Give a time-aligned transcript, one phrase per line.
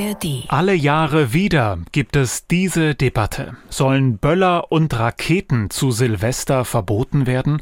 [0.00, 0.44] ARD.
[0.48, 3.56] Alle Jahre wieder gibt es diese Debatte.
[3.68, 7.60] Sollen Böller und Raketen zu Silvester verboten werden,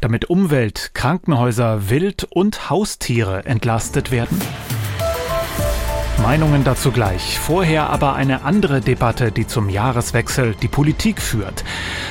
[0.00, 4.40] damit Umwelt, Krankenhäuser, Wild und Haustiere entlastet werden?
[6.22, 7.38] Meinungen dazu gleich.
[7.38, 11.64] Vorher aber eine andere Debatte, die zum Jahreswechsel die Politik führt.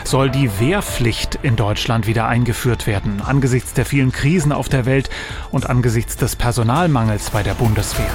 [0.03, 5.11] Soll die Wehrpflicht in Deutschland wieder eingeführt werden, angesichts der vielen Krisen auf der Welt
[5.51, 8.09] und angesichts des Personalmangels bei der Bundeswehr?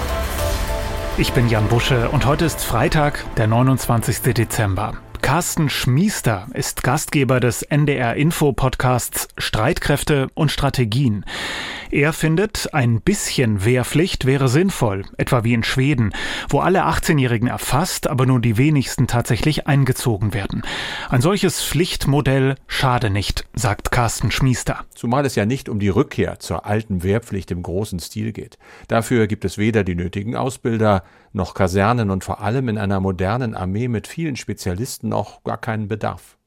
[1.16, 4.34] Ich bin Jan Busche und heute ist Freitag, der 29.
[4.34, 4.94] Dezember.
[5.22, 11.24] Carsten Schmiester ist Gastgeber des NDR Info Podcasts Streitkräfte und Strategien.
[11.94, 16.12] Er findet, ein bisschen Wehrpflicht wäre sinnvoll, etwa wie in Schweden,
[16.48, 20.62] wo alle 18-Jährigen erfasst, aber nur die wenigsten tatsächlich eingezogen werden.
[21.08, 24.84] Ein solches Pflichtmodell schade nicht, sagt Carsten Schmiester.
[24.96, 28.58] Zumal es ja nicht um die Rückkehr zur alten Wehrpflicht im großen Stil geht.
[28.88, 33.54] Dafür gibt es weder die nötigen Ausbilder, noch Kasernen und vor allem in einer modernen
[33.54, 36.38] Armee mit vielen Spezialisten auch gar keinen Bedarf.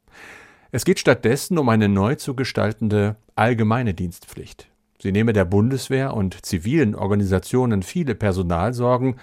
[0.72, 4.68] Es geht stattdessen um eine neu zu gestaltende allgemeine Dienstpflicht.
[5.00, 9.16] Sie nehme der Bundeswehr und zivilen Organisationen viele Personalsorgen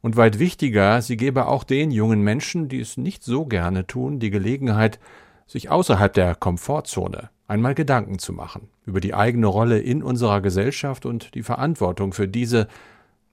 [0.00, 4.18] und weit wichtiger, sie gebe auch den jungen Menschen, die es nicht so gerne tun,
[4.18, 4.98] die Gelegenheit,
[5.46, 11.06] sich außerhalb der Komfortzone einmal Gedanken zu machen über die eigene Rolle in unserer Gesellschaft
[11.06, 12.66] und die Verantwortung für diese,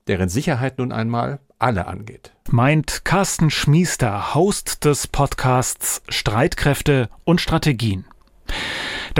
[0.07, 2.33] deren Sicherheit nun einmal alle angeht.
[2.51, 8.05] Meint Carsten Schmiester, Host des Podcasts Streitkräfte und Strategien.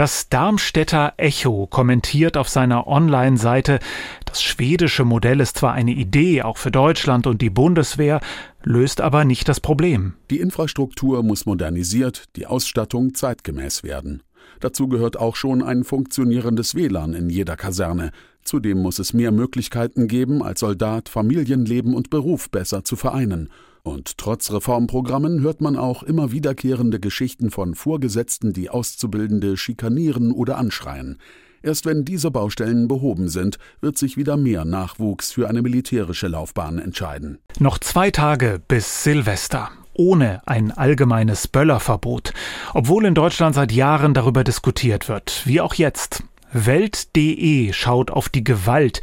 [0.00, 3.80] Das Darmstädter Echo kommentiert auf seiner Online-Seite,
[4.24, 8.22] das schwedische Modell ist zwar eine Idee, auch für Deutschland und die Bundeswehr,
[8.62, 10.14] löst aber nicht das Problem.
[10.30, 14.22] Die Infrastruktur muss modernisiert, die Ausstattung zeitgemäß werden.
[14.60, 18.10] Dazu gehört auch schon ein funktionierendes WLAN in jeder Kaserne.
[18.42, 23.50] Zudem muss es mehr Möglichkeiten geben, als Soldat Familienleben und Beruf besser zu vereinen.
[23.82, 30.58] Und trotz Reformprogrammen hört man auch immer wiederkehrende Geschichten von Vorgesetzten, die Auszubildende schikanieren oder
[30.58, 31.18] anschreien.
[31.62, 36.78] Erst wenn diese Baustellen behoben sind, wird sich wieder mehr Nachwuchs für eine militärische Laufbahn
[36.78, 37.38] entscheiden.
[37.58, 42.32] Noch zwei Tage bis Silvester ohne ein allgemeines Böllerverbot,
[42.72, 46.22] obwohl in Deutschland seit Jahren darüber diskutiert wird, wie auch jetzt.
[46.52, 49.00] Welt.de schaut auf die Gewalt,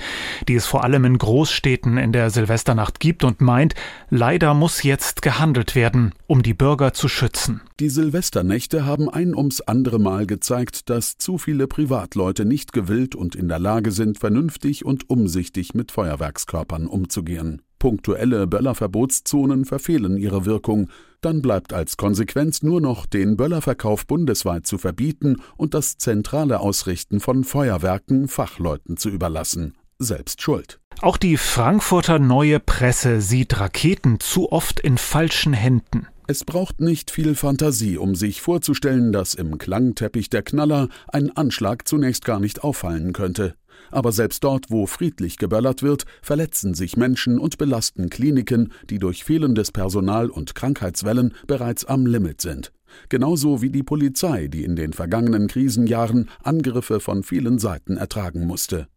[0.47, 3.73] die es vor allem in Großstädten in der Silvesternacht gibt und meint,
[4.09, 7.61] leider muss jetzt gehandelt werden, um die Bürger zu schützen.
[7.79, 13.35] Die Silvesternächte haben ein ums andere Mal gezeigt, dass zu viele Privatleute nicht gewillt und
[13.35, 17.61] in der Lage sind, vernünftig und umsichtig mit Feuerwerkskörpern umzugehen.
[17.79, 20.89] Punktuelle Böllerverbotszonen verfehlen ihre Wirkung,
[21.21, 27.19] dann bleibt als Konsequenz nur noch, den Böllerverkauf bundesweit zu verbieten und das zentrale Ausrichten
[27.19, 29.75] von Feuerwerken Fachleuten zu überlassen.
[29.99, 30.79] Selbst schuld.
[31.01, 36.07] Auch die Frankfurter Neue Presse sieht Raketen zu oft in falschen Händen.
[36.29, 41.87] Es braucht nicht viel Fantasie, um sich vorzustellen, dass im Klangteppich der Knaller ein Anschlag
[41.87, 43.55] zunächst gar nicht auffallen könnte.
[43.91, 49.23] Aber selbst dort, wo friedlich geböllert wird, verletzen sich Menschen und belasten Kliniken, die durch
[49.23, 52.71] fehlendes Personal und Krankheitswellen bereits am Limit sind.
[53.09, 58.87] Genauso wie die Polizei, die in den vergangenen Krisenjahren Angriffe von vielen Seiten ertragen musste.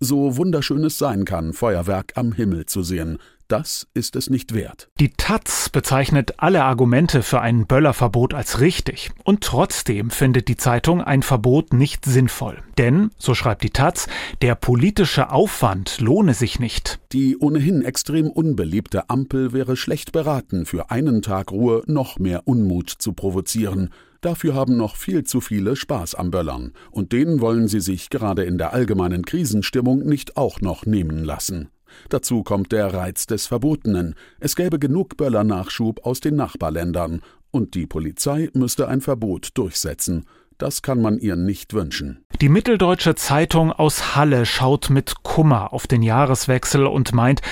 [0.00, 3.18] So wunderschön es sein kann, Feuerwerk am Himmel zu sehen,
[3.48, 4.88] das ist es nicht wert.
[4.98, 9.10] Die Taz bezeichnet alle Argumente für ein Böllerverbot als richtig.
[9.22, 12.62] Und trotzdem findet die Zeitung ein Verbot nicht sinnvoll.
[12.78, 14.06] Denn, so schreibt die Taz,
[14.40, 17.00] der politische Aufwand lohne sich nicht.
[17.12, 22.88] Die ohnehin extrem unbeliebte Ampel wäre schlecht beraten, für einen Tag Ruhe noch mehr Unmut
[22.90, 23.90] zu provozieren.
[24.24, 26.72] Dafür haben noch viel zu viele Spaß am Böllern.
[26.90, 31.68] Und den wollen sie sich gerade in der allgemeinen Krisenstimmung nicht auch noch nehmen lassen.
[32.08, 34.14] Dazu kommt der Reiz des Verbotenen.
[34.40, 37.20] Es gäbe genug Böllernachschub aus den Nachbarländern,
[37.50, 40.24] und die Polizei müsste ein Verbot durchsetzen.
[40.56, 42.24] Das kann man ihr nicht wünschen.
[42.40, 47.42] Die Mitteldeutsche Zeitung aus Halle schaut mit Kummer auf den Jahreswechsel und meint,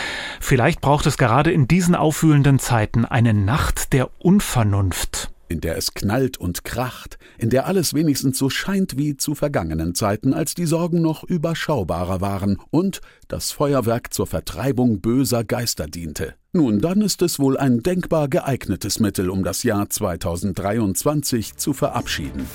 [0.40, 5.94] vielleicht braucht es gerade in diesen aufwühlenden Zeiten eine Nacht der Unvernunft in der es
[5.94, 10.66] knallt und kracht, in der alles wenigstens so scheint wie zu vergangenen Zeiten, als die
[10.66, 16.34] Sorgen noch überschaubarer waren und das Feuerwerk zur Vertreibung böser Geister diente.
[16.54, 22.46] Nun, dann ist es wohl ein denkbar geeignetes Mittel, um das Jahr 2023 zu verabschieden.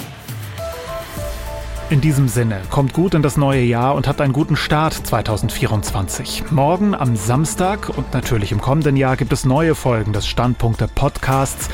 [1.90, 6.52] In diesem Sinne, kommt gut in das neue Jahr und habt einen guten Start 2024.
[6.52, 11.70] Morgen am Samstag und natürlich im kommenden Jahr gibt es neue Folgen des Standpunkte Podcasts.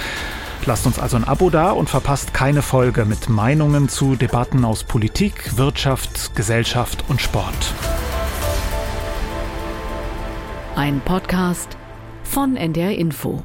[0.66, 4.86] Lasst uns also ein Abo da und verpasst keine Folge mit Meinungen zu Debatten aus
[4.86, 7.74] Politik, Wirtschaft, Gesellschaft und Sport.
[10.76, 11.78] Ein Podcast
[12.24, 13.44] von NDR Info.